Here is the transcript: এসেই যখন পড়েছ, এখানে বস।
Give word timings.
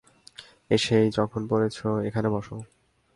এসেই 0.71 1.07
যখন 1.17 1.41
পড়েছ, 1.47 1.77
এখানে 2.07 2.27
বস। 2.29 2.47